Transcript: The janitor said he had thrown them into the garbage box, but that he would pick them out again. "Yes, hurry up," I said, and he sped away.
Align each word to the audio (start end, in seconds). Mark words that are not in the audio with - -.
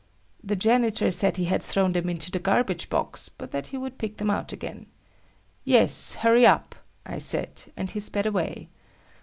The 0.43 0.55
janitor 0.55 1.11
said 1.11 1.37
he 1.37 1.45
had 1.45 1.61
thrown 1.61 1.91
them 1.91 2.09
into 2.09 2.31
the 2.31 2.39
garbage 2.39 2.89
box, 2.89 3.29
but 3.29 3.51
that 3.51 3.67
he 3.67 3.77
would 3.77 3.99
pick 3.99 4.17
them 4.17 4.31
out 4.31 4.51
again. 4.51 4.87
"Yes, 5.63 6.15
hurry 6.15 6.43
up," 6.43 6.73
I 7.05 7.19
said, 7.19 7.71
and 7.77 7.91
he 7.91 7.99
sped 7.99 8.25
away. 8.25 8.69